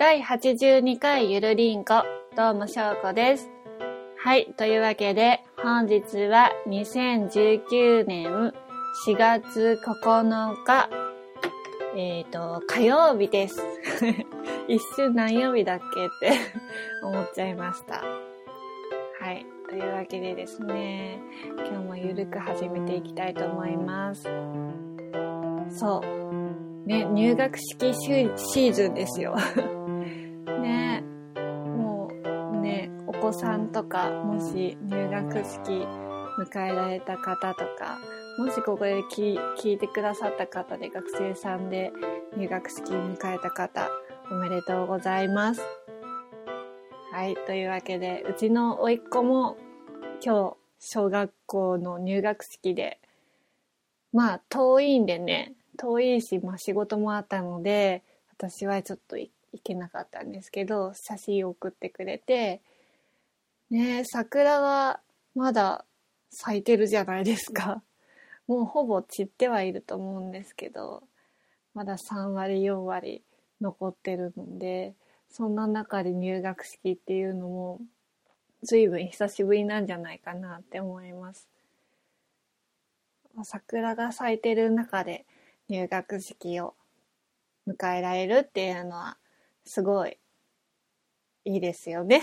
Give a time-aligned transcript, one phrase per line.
[0.00, 2.04] 第82回ゆるりんこ、
[2.34, 3.50] どうもしょうこです。
[4.16, 8.54] はい、というわけで、本日は2019年
[9.06, 10.88] 4月9日、
[11.94, 13.62] えっ、と、火曜日です。
[14.68, 16.38] 一瞬何曜日だっけって
[17.04, 18.02] 思っちゃいました。
[19.20, 19.44] はい。
[19.68, 21.20] というわけでですね、
[21.58, 24.22] 今日もゆるく始めていきたいと思います。
[25.68, 26.88] そう。
[26.88, 29.36] ね、入学式シーズンですよ。
[30.58, 31.02] ね、
[31.76, 32.10] も
[32.52, 35.86] うね、お子さんとか、もし入学式
[36.38, 37.98] 迎えられた方とか、
[38.38, 41.92] もしここで聞いてくださった方で学生さんで
[42.36, 43.88] 入学式迎えた方、
[44.30, 45.60] おめでとうございます。
[47.12, 47.34] はい。
[47.46, 49.56] というわけで、うちの甥っ子も
[50.24, 53.00] 今日、小学校の入学式で、
[54.12, 58.02] まあ、遠いんでね、遠いし、まあ仕事もあったので、
[58.38, 62.60] 私はちょっとい行けなかったんですけど、写真を送ってくれて、
[63.70, 65.00] ね桜が
[65.34, 65.84] まだ
[66.30, 67.82] 咲いてるじゃないですか。
[68.46, 71.04] もうほぼ散ってはいると思うんですけど、
[71.74, 73.22] まだ3割、4割
[73.60, 74.94] 残ってるので、
[75.30, 77.80] そんな中で入学式っていうのも
[78.64, 81.48] 随分久しぶりなんじゃないかなって思います。
[83.44, 85.24] 桜が咲いてる中で
[85.68, 86.74] 入学式を
[87.68, 89.16] 迎えられるっていうのは
[89.70, 90.18] すごい
[91.44, 92.22] いいですよね。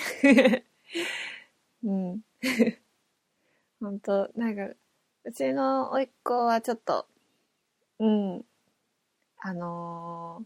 [1.81, 2.21] うん。
[3.79, 4.75] 本当なんか、
[5.23, 7.07] うちの甥っ子はちょっと、
[7.99, 8.45] うん、
[9.39, 10.45] あの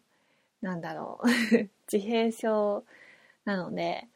[0.61, 1.27] ーなんだろう。
[1.91, 2.85] 自閉症
[3.45, 4.07] なので、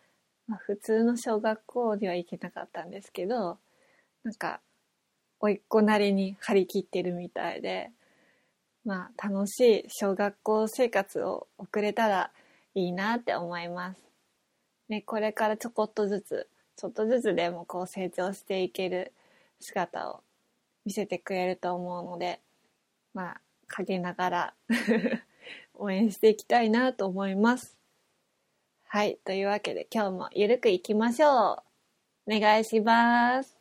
[0.46, 3.58] まあ、普通の小学校には行けなかったんですけど、
[4.22, 4.62] なんか、
[5.40, 7.92] 甥っ子なりに張り切ってるみたいで、
[8.84, 12.32] まあ、楽しい小学校生活を送れたら
[12.76, 14.02] いいなって思います。
[14.90, 19.14] ね、これからちょこっとずつ、ちょっとずつでもこう成長していける
[19.60, 20.22] 姿を
[20.86, 22.42] 見せてくれると思うので、
[23.14, 24.54] まあ、陰ながら
[25.74, 27.78] 応援していきたいなと思います。
[28.84, 29.18] はい。
[29.26, 31.64] というわけで今日もゆるくいきましょ
[32.28, 32.36] う。
[32.36, 33.55] お願いします。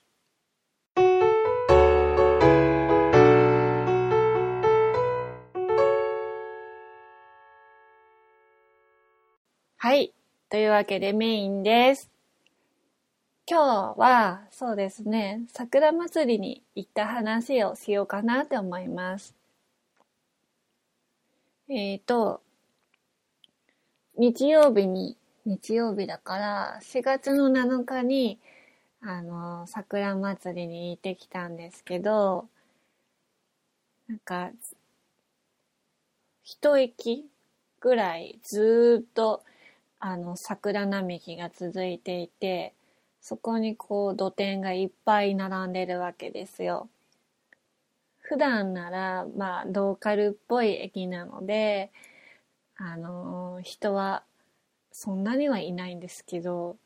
[9.84, 10.14] はい。
[10.48, 12.10] というわけでメインです。
[13.46, 19.34] 今日は、そうですね、桜祭りに行った話をしようかなって思います。
[21.68, 22.40] えっ、と、
[24.16, 28.38] 日曜日に、日曜日だから、4月の7日に、
[29.02, 32.48] あの、桜祭りに行ってきたんですけど、
[34.08, 34.50] なんか、
[36.42, 37.26] 一駅
[37.80, 39.44] ぐらいずーっと、
[39.98, 42.74] あの、桜並木が続いていて、
[43.20, 46.88] そこにこう土手がいっぱい並んでるわけですよ。
[48.18, 51.90] 普段なら、まあ、ローカルっぽい駅なので、
[52.76, 54.24] あの人は
[54.92, 56.76] そんなにはいないんですけど、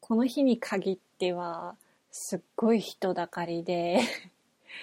[0.00, 1.76] この日に限っては、
[2.10, 4.00] すっごい人だかりで、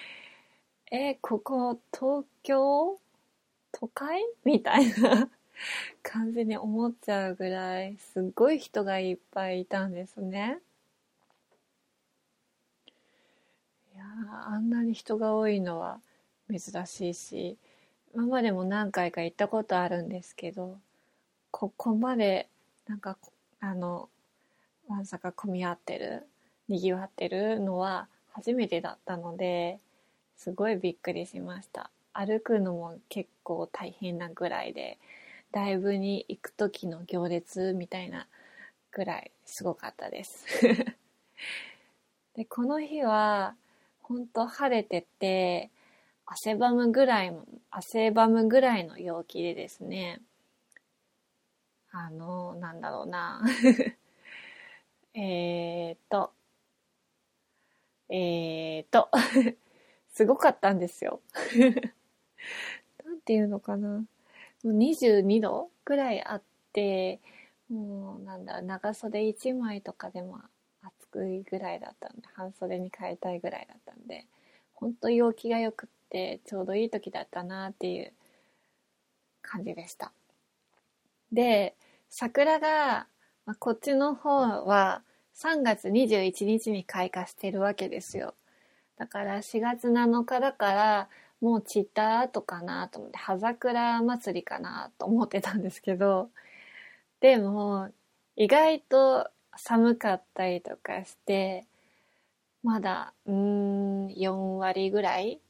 [0.91, 2.99] え、ここ東京
[3.71, 4.23] 都会？
[4.43, 5.29] みたいな
[6.03, 10.59] 感じに思っちゃうぐらい、すっごい人がいっぱいいたんですね。
[13.95, 14.03] いや
[14.47, 15.99] あんなに人が多いのは
[16.49, 17.57] 珍しいし、
[18.13, 20.79] 今までも何回か行ったことあるんですけど、
[21.51, 22.47] ここまで、
[22.87, 23.17] なんか、
[23.59, 24.09] あの、
[24.87, 26.25] まさか混み合ってる、
[26.67, 29.79] 賑わってるのは初めてだったので、
[30.37, 31.91] すごいびっくりしました。
[32.13, 34.97] 歩くのも結構大変なぐらいで、
[35.51, 38.27] ライブに行く時の行列みたいな
[38.91, 40.45] ぐらいすごかったです。
[42.35, 43.55] で、この日は、
[44.01, 45.71] 本当晴れてて、
[46.25, 47.35] 汗ばむぐらい、
[47.71, 50.21] 汗ばむぐらいの陽気でですね、
[51.91, 53.43] あの、なんだろうな。
[55.13, 56.33] えっと、
[58.09, 59.09] えーっと、
[60.13, 61.21] すごかったんですよ。
[63.05, 64.03] なんていうのかな。
[64.65, 67.19] 22度ぐらいあって、
[67.69, 70.39] もうなんだ、長袖1枚とかでも
[70.81, 74.25] 暑くいぐらいだったんで、半袖に変えたいぐらいだったんで、
[74.73, 78.13] 本当陽気が良くって、ちょうどいい時だったなっていう
[79.41, 80.11] 感じでした。
[81.31, 81.75] で、
[82.09, 83.07] 桜が、
[83.45, 84.31] まあ、こっちの方
[84.65, 85.03] は
[85.35, 88.33] 3月21日に開花してるわけですよ。
[88.97, 91.09] だから4月7日だから、
[91.41, 96.29] もう散った後かなと思って、葉桜祭りかなと思ってたんですけど、
[97.21, 97.89] でも、
[98.35, 101.65] 意外と寒かったりとかして、
[102.63, 105.41] まだ、うーん、4割ぐらい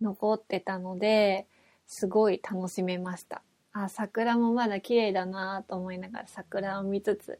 [0.00, 1.46] 残ってたので、
[1.86, 3.42] すごい楽しめました。
[3.72, 7.38] あ、桜もまだ綺麗だなと思いながら桜を見つつ、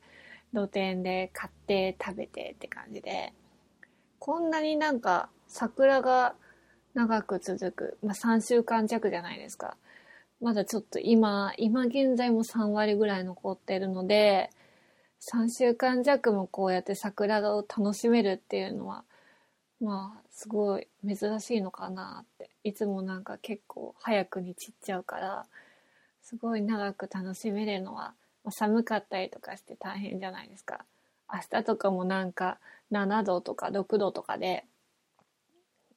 [0.53, 3.33] 露店で買って食べてって感じで、
[4.19, 6.35] こんなになんか桜が
[6.95, 9.77] 長く続く、まあ3週間弱じゃないですか。
[10.41, 14.51] まだちょっと今、今現在も3割ぐらい残ってるので、
[15.21, 19.05] 3週間弱もこうやって桜を楽しめるっていうのは、
[19.81, 22.51] まあ、すごい珍しいのかなって。
[22.65, 25.47] いつもなんか結構早くに散っちゃうから、
[26.23, 28.15] すごい長く楽しめるのは、
[28.45, 30.85] まあ、寒かったりとかして大変じゃないですか。
[31.33, 32.59] 明日とかもなんか
[32.91, 34.65] 7度とか6度とかで、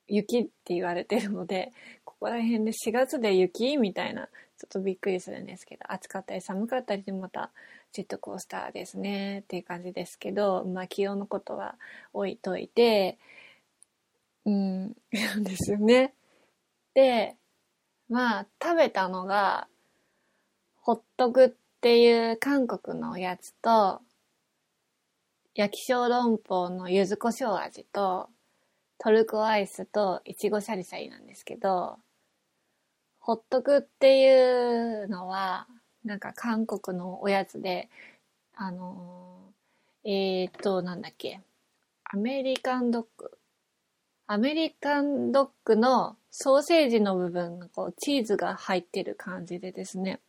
[0.08, 1.72] 雪って言われてるので、
[2.06, 4.28] ここら辺で4月で雪みたいな、
[4.58, 7.52] ちょっとびっくりするんですけど、暑かったり寒かったりでまた
[7.92, 11.76] ジェットコースターですねっていう感じですけど、まあ気温のことは
[12.14, 13.18] 置いといて、
[14.46, 16.14] うん、なんですよね。
[16.94, 17.36] で、
[18.10, 19.68] まあ食べたのが、
[20.76, 21.50] ホットグっ
[21.82, 24.02] ていう韓国のやつと、
[25.56, 28.30] 焼き小籠包の柚子胡椒味と、
[29.00, 31.98] トルコアイスといちごシャリシャリなんですけど、
[33.20, 35.68] ホットクっていうのは、
[36.04, 37.90] なんか韓国のおやつで、
[38.56, 41.40] あのー、えー、っと、なんだっけ、
[42.06, 43.32] アメリカンドッグ。
[44.28, 50.20] アメリカンドッグのソーセージの部分がこうチーズが入ってる感じでですね、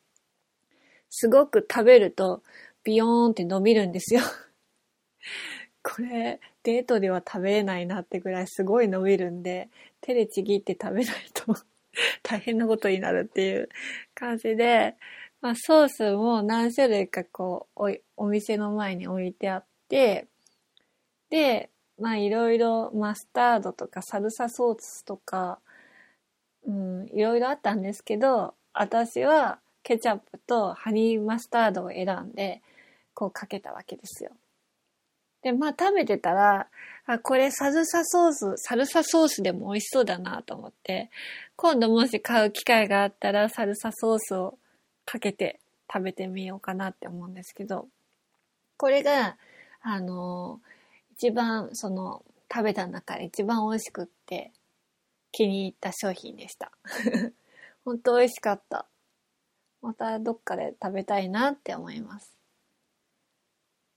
[1.11, 2.43] すごく食べると
[2.83, 4.23] ビヨーンって伸びるんですよ
[5.83, 9.69] これ、デートでは食べれないなってぐらいすごい伸びるんで、
[10.01, 11.55] 手でちぎって食べないと
[12.25, 13.69] 大変なことになるっていう
[14.15, 14.97] 感じで、
[15.41, 20.27] まあ、ソースも何種類かこうお、お店の前に置いてあって、
[21.31, 25.61] で、まあいろいろマスタードとかサルサソースとか、
[26.67, 32.63] うん、いろいろあったんですけど、私はケチャップとハニーマスタードを選んで、
[33.13, 34.31] こうかけたわけですよ。
[35.45, 36.69] で、まあ食べてたら、
[37.07, 41.11] あ、これサルサソース、サルサソースでも美味しそうだなと思って、
[41.55, 44.59] 今度もし買う機会があったらサルサソースを
[45.05, 45.61] かけて
[45.93, 47.89] 食べてみようかなって思うんですけど、
[48.79, 49.37] これが、
[49.83, 50.61] あの、
[51.13, 54.51] 一番その食べた中で一番美味しくって
[55.31, 56.73] 気に入った商品でした。
[57.85, 58.87] 本当美味しかった。
[59.83, 62.34] またどっかで食べたいなって思います。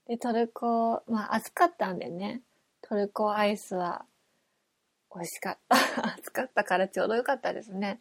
[0.08, 2.40] で、トルコ、まあ暑かったんでね、
[2.80, 4.06] トルコアイスは
[5.14, 5.76] 美味しかった。
[6.16, 8.00] 暑かったからちょうどよかったですね。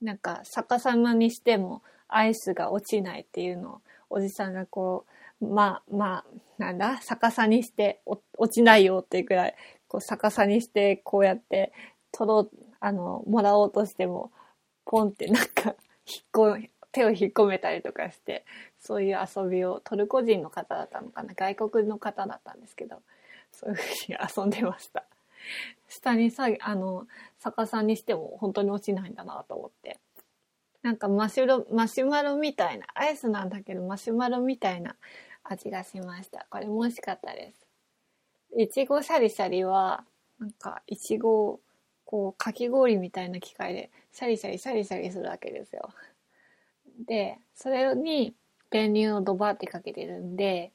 [0.00, 5.04] なんか逆さまにしてもアイスが落ちないっていうのをおじさんがこ
[5.40, 6.24] う、まあまあ、
[6.56, 9.54] なんだ、逆さにして落ちないよっていうくらい、
[9.88, 11.72] こう逆さにしてこうやって
[12.10, 12.50] 取ろう、
[12.80, 14.32] あの、もらおうとしても、
[14.86, 15.74] ポンってなんか、
[16.06, 18.46] 引っ込手を引っ込めたりとかして、
[18.86, 23.02] そういう遊びを、トルコ人の方だったのかな、外国の方だったんですけど、
[23.50, 25.04] そういうふうに遊んでました。
[25.88, 27.06] 下にさ、あの、
[27.38, 29.98] 逆さにしても本当に落ちないんだなと思って。
[30.82, 34.96] なんかマシュロ、マシュマロみたいな、アイスなんだけどマシュマロみたいな
[35.42, 36.46] 味がしました。
[36.48, 37.66] これも美味しかったです。
[38.56, 40.04] いちごシャリシャリは、
[40.38, 41.60] なんか、いちごを、
[42.04, 45.90] こう、かき氷みたいな機械で、シャリシャリシャリシャリするわけですよ。
[47.06, 48.34] で、それに
[48.70, 50.72] 練乳をドバってかけてるんで、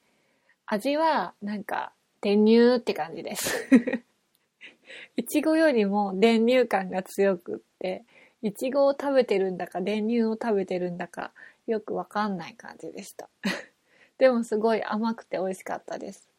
[0.65, 3.67] 味はなんか練乳って感じです。
[5.17, 8.03] いちごよりも練乳感が強くって、
[8.41, 11.31] いちごを食べてるんだか練乳を食べてるんだか
[11.67, 13.29] よくわかんない感じでした。
[14.17, 16.29] でもすごい甘くて美味しかったです。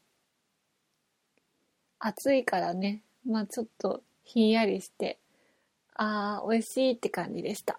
[1.99, 5.19] 暑いからね、まあちょっとひんやりして、
[5.95, 7.79] あー美味しいって感じでした。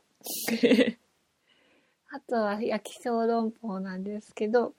[2.16, 4.74] あとは焼き小籠包なんですけど、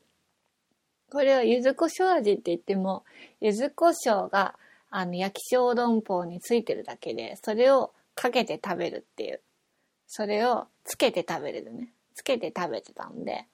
[1.11, 3.05] これは柚子胡椒味って言っても、
[3.41, 4.55] 柚子胡椒が
[4.88, 9.41] あの焼き小籠包についてるだけで、それをかけて食べるっていう。
[10.07, 11.88] それをつけて食べれるね。
[12.14, 13.47] つけて食べてたんで、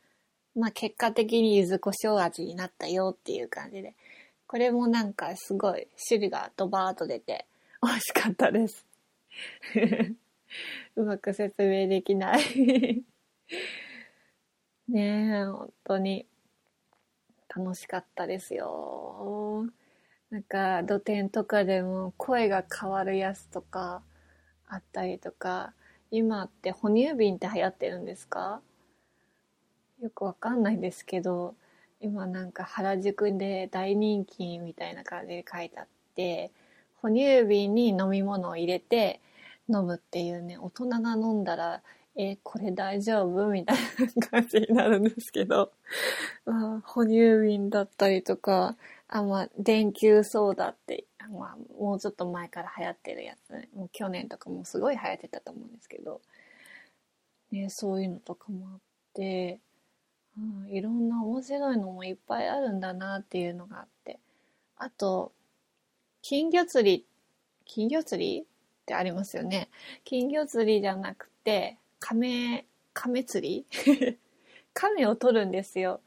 [0.55, 3.95] まあ結果的に柚子胡椒味になったよっていう感じで、
[4.47, 7.47] これもなんかすごい種類がドバーッと出て
[7.83, 8.85] 美味しかったです。
[10.97, 13.05] うまく説明できない
[14.89, 16.27] ねえ、本当に
[17.55, 19.67] 楽しかったですよ。
[20.31, 24.03] なんか、土天とかでも声が変わるやつとか
[24.69, 25.75] あったりとか、
[26.11, 28.63] 今って哺乳瓶って流行ってるんですか？
[30.01, 31.55] よくわかんないですけど、
[32.01, 36.51] 今なんか原宿で大人気みたいな感じで書いてあって、
[36.97, 39.21] 哺乳瓶に飲み物を入れて
[39.69, 41.83] 飲むっていうね、大人が飲んだら、
[42.23, 43.47] え、これ大丈夫？
[43.49, 43.77] みたい
[44.17, 45.73] な感じになるんですけど、
[46.45, 48.77] まあ、哺乳瓶だったりとか、
[49.09, 56.21] あ、まあ、電球ソーダって、まあ、もうちょっと前から流行ってるやつ、ね、もう去年とかもすごい流行ってたと思うんですけど、
[57.53, 58.81] ね、そういうのとかもあっ
[59.15, 59.61] て、
[60.39, 64.19] うん、いろんな面白いのもいっぱいあるんだなっていうのがあって。
[64.77, 65.33] あと、
[66.23, 67.07] 金魚釣り、
[67.65, 68.45] 金魚釣りっ
[68.87, 69.69] てありますよね。
[70.05, 73.67] 金魚釣りじゃなくて、亀、亀釣り？
[74.75, 76.01] 亀を取るんですよ。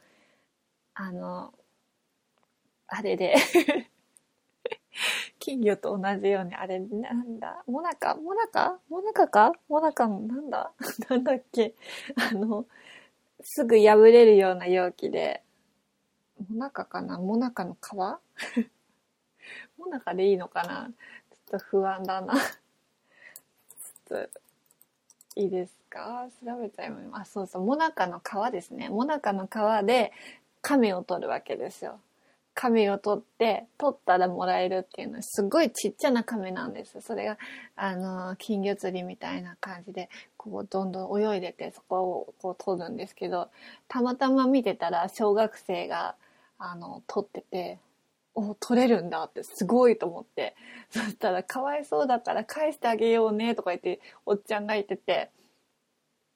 [0.96, 1.54] あの、
[2.88, 3.36] あれで。
[5.40, 8.16] 金魚と同じように、あれ、なんだ、モナカ？
[8.16, 8.80] モナカ？
[8.90, 9.52] モナカか？
[9.68, 10.72] モナカの、なんだ？
[11.10, 11.76] なんだっけ？
[12.16, 12.66] あの、
[13.42, 15.44] すぐ破れるような容器で、
[16.50, 17.18] モナカかな？
[17.18, 17.94] モナカの皮？
[19.78, 20.90] モナカでいいのかな？
[21.50, 22.34] ちょっと不安だな。
[22.36, 24.40] ちょっと、
[25.36, 25.83] いいです。
[25.94, 26.28] か？
[26.44, 27.22] 調べちゃいます。
[27.22, 28.90] あ、そうそう、モナカの皮ですね。
[28.90, 30.12] モナカの皮で
[30.62, 32.00] 亀を取るわけですよ。
[32.56, 37.02] 亀を取って、取ったらもらえるっていうのは、すごいちっちゃな亀なんです。
[37.02, 37.38] それが、
[37.76, 40.08] あの、金魚釣りみたいな感じで、
[40.38, 43.50] こう、どんどん泳いでて、そこをこう取るんですけど、
[43.88, 46.16] たまたま見てたら、小学生が、
[46.60, 47.80] あの、取ってて、
[48.36, 50.56] お、取れるんだってすごいと思って。
[50.92, 55.32] そしたら、かわいそうだから返してあげようね、とか言って、おっちゃんが言ってて、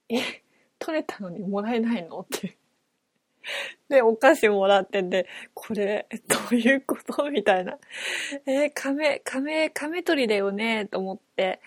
[0.10, 0.42] え、
[0.80, 2.22] 取れたのにもらえないの？
[2.22, 2.58] って。
[3.90, 7.30] で、お菓子もらってて、これ、どういうこと？
[7.32, 7.78] みたいな。
[8.46, 10.86] えー、亀、亀、亀取りだよね？
[10.86, 11.62] と思って、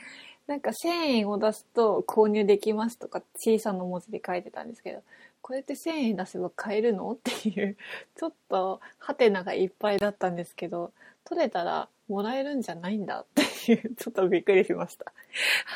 [0.47, 5.03] なんか1000円を出すと購入できますとか小さな文字で書いてたんですけど、
[5.43, 7.11] これって1000円出せば買えるの？
[7.13, 7.77] っていう、
[8.17, 10.93] ちょっとハテナがいっぱいだったんですけど、
[11.25, 13.21] 取れたらもらえるんじゃないんだ？
[13.21, 15.13] っていう、ちょっとびっくりしました。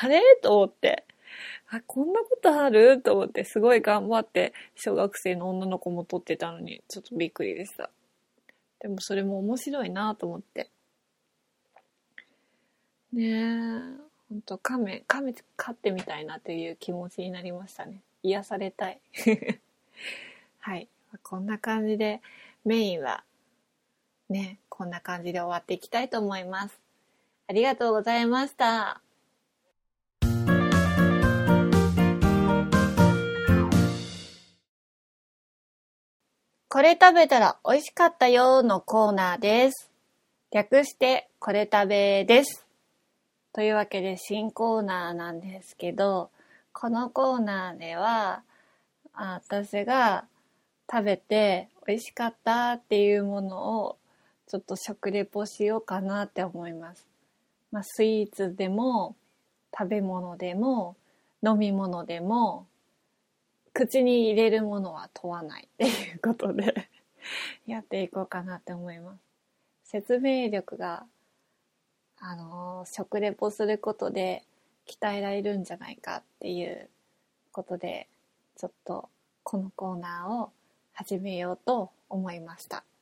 [0.00, 0.20] あれ？
[0.42, 1.04] と思って。
[1.70, 3.00] あ、こんなことある？
[3.02, 7.90] と思って、すごい頑張って、小学生の女の子も撮ってたのに、ちょっとびっくりでした。
[8.80, 10.70] でもそれも面白いなと思って。
[13.12, 18.02] ねえ、ほんと、亀、亀飼ってみたいなという気持ちになりましたね。
[18.22, 19.00] 癒されたい。
[20.58, 20.88] はい。
[21.22, 22.20] こんな感じで、
[22.64, 23.22] メインは、
[24.28, 26.80] ね、こんな感じで終わっていきたいと思います。
[27.46, 29.03] ありがとうございました。
[36.74, 39.92] これ食べたら美味しかったよのコーナーです。
[40.50, 42.66] 略してこれ食べです。
[43.52, 46.30] というわけで新コーナーなんですけど、
[46.72, 48.42] このコーナーでは、
[49.12, 50.24] あ私が
[50.90, 53.96] 食べて美味しかったっていうものを
[54.48, 57.06] ちょっと食レポしようかなって思います。
[57.70, 59.14] まあ、スイーツでも
[59.72, 60.96] 食べ物でも
[61.40, 62.66] 飲み物でも
[63.74, 66.88] 口に入れるものは問わないっていうことで
[67.66, 69.20] やっていこうかなって思います。
[69.82, 71.06] 説明力が、
[72.18, 74.44] あのー、食レポすることで
[74.86, 76.88] 鍛えられるんじゃないかっていう
[77.50, 78.08] ことで、
[78.56, 79.10] ちょっと
[79.42, 80.52] このコーナーを
[80.92, 82.84] 始めようと思いました。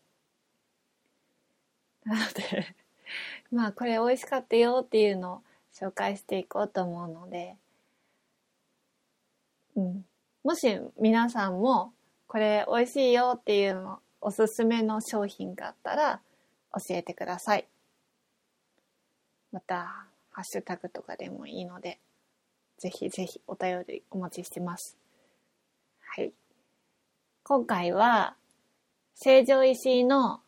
[2.04, 2.74] なので
[3.52, 5.42] まあこれ美味しかったよっていうのを
[5.74, 7.58] 紹介していこうと思うので、
[9.76, 10.06] うん。
[10.44, 11.92] もし皆さんも
[12.26, 16.20] これ美味しいよっていうのおすすめの商品があったら
[16.74, 17.66] 教えてください。
[19.52, 21.98] また、ハッシュタグとかでもいいので、
[22.78, 24.96] ぜひぜひお便りお待ちしてます。
[26.00, 26.32] はい。
[27.44, 28.36] 今回は、
[29.14, 30.40] 成城石井の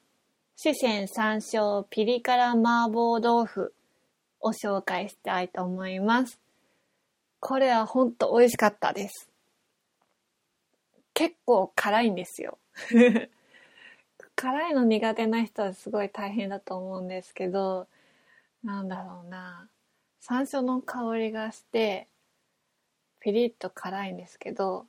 [0.56, 3.74] 四川山椒ピリ辛麻婆豆腐
[4.40, 6.40] を紹介したいと思います。
[7.40, 9.33] これはほんと美味しかったです。
[11.14, 12.58] 結構辛いんですよ。
[14.36, 17.86] 辛いの苦手な人はすごい大変だと思うんですけど、
[18.64, 19.68] なんだろうな。
[20.20, 22.08] 山椒の香りがして、
[23.20, 24.86] ピリッと辛いんですけど、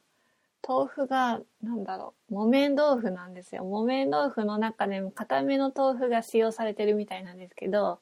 [0.67, 3.63] 豆腐が、なんだろう、木綿豆腐なんですよ。
[3.63, 8.00] 木綿豆腐の中でも固めの豆腐が使用されてるみたいなんですけど、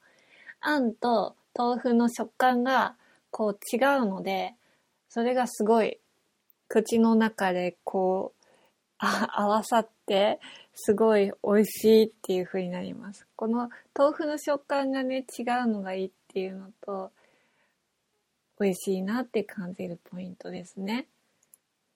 [0.62, 2.96] あんと豆腐の食感が
[3.32, 4.56] こう違うので、
[5.10, 6.00] それがすごい
[6.68, 8.46] 口の中でこう、
[9.00, 10.40] あ合わさって、
[10.74, 13.28] すごい美味しいっていう風になります。
[13.36, 17.12] この豆腐の食感がね、違うのがいいっていうのと、
[18.60, 21.08] 美味しいなって感じるポイントですね。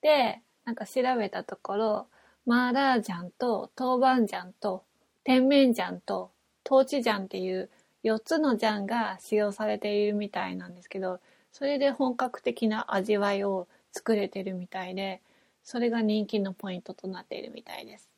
[0.02, 2.06] で、なんか調べたところ、
[2.46, 4.84] マーラージャンと豆板醤と
[5.24, 6.30] 甜麺醤と
[6.64, 7.68] トーチ醤っていう
[8.04, 11.20] 4つの醤が使用されているみたいなんですけど、
[11.52, 13.66] それで本格的な味わいを
[13.98, 15.20] 作れてるみたいで、
[15.64, 18.08] それが人気のポイントとなっているみたいです。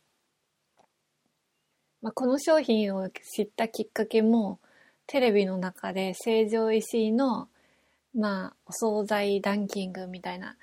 [2.02, 4.58] まあ、この商品を知ったきっかけも、
[5.06, 7.48] テレビの中で成城石井の、
[8.14, 10.56] まあ、お惣菜ランキングみたいな、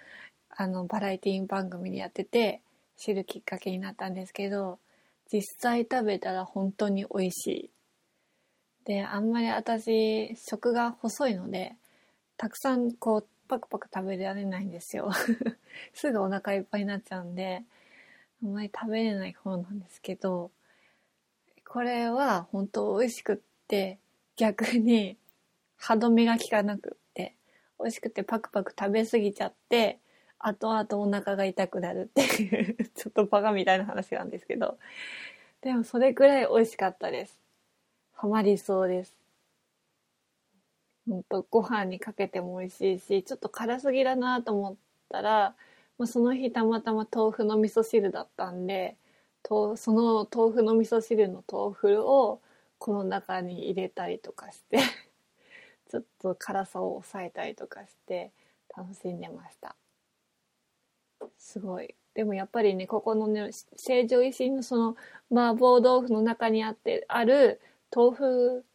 [0.49, 2.61] あの、バラエティ番組でやってて、
[2.95, 4.79] 知るきっかけになったんですけど、
[5.31, 7.69] 実際食べたら本当に美味しい。
[8.85, 11.75] で、あんまり私、食が細いので、
[12.37, 15.11] たくさんこう、パクパク食べられないんですよ。
[15.93, 17.63] すぐお腹いっぱいになっちゃうんで、
[18.43, 20.51] あんまり食べれない方なんですけど、
[21.65, 23.37] これは本当美味しくっ
[23.67, 23.99] て、
[24.35, 25.17] 逆に
[25.77, 27.35] 歯止めが効かなくって、
[27.79, 29.99] 美味しくてパクパク食べ過ぎちゃって、
[30.39, 34.77] 後々お腹が痛くなるっていう ちょっとバカみたいな話なんですけど、
[35.61, 37.39] でもそれくらい美味しかったです。
[38.13, 39.16] ハマりそうです。
[41.07, 44.77] ほんとご飯にかけても美味しいし、ちょっと辛すぎだなと思っ
[45.09, 45.55] たら、
[45.97, 48.97] まあ、その日たまたま豆腐の味噌汁だったんで、
[49.43, 52.41] とその豆腐の味噌汁の豆腐を
[52.79, 54.79] この中に入れたりとかして
[55.89, 58.31] ちょっと辛さを抑えたりとかして
[58.75, 59.75] 楽しんでました。
[61.37, 61.95] すごい。
[62.13, 64.97] でもやっぱりね、ここのね、成城石井のその
[65.31, 67.61] 麻婆豆腐の中にあって、ある
[67.95, 68.65] 豆腐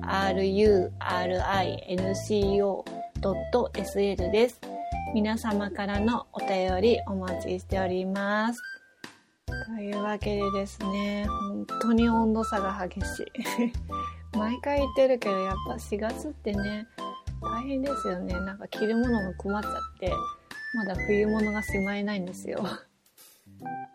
[4.31, 4.61] です。
[5.15, 8.61] 皆様からのお便りお待ちしております。
[9.47, 13.27] というわけでですね、本当に温度差が激しい。
[14.37, 16.89] 毎回言ってるけど、やっぱ4月ってね、
[17.45, 18.35] 大変ですよね。
[18.41, 20.13] なんか着るものが困っちゃって、
[20.75, 22.65] まだ冬物がしまえないんですよ。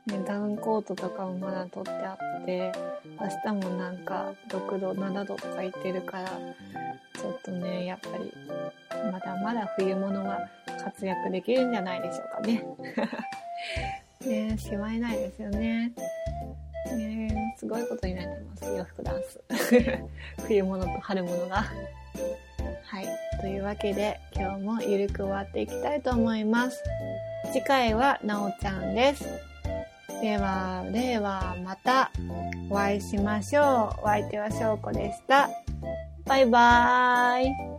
[0.08, 2.72] ね、ダウンコートとかもまだ取ってあって、
[3.20, 8.34] 明日もなんか6度、7度とか言ってるから、ちょっとね、やっぱり、
[9.12, 10.40] まだまだ冬物は
[10.84, 12.64] 活躍できるんじゃないでしょうかね。
[14.50, 15.92] ねしまえないですよね。
[16.96, 19.40] ねすごいことになってます、洋服ダンス。
[20.48, 21.66] 冬物と春物が。
[22.90, 23.08] はい。
[23.40, 26.84] というわけで、今日もゆるく終わっていきたいと思います。
[27.54, 29.26] 次回はなおちゃんです。
[30.24, 32.10] では、ではまた
[32.68, 34.02] お会いしましょう。
[34.02, 35.50] お相手は翔子でした。
[36.26, 37.79] バイバーイ。